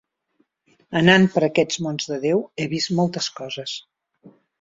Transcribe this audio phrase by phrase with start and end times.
[1.01, 3.75] Anant per aquests mons de Déu, he vist moltes coses.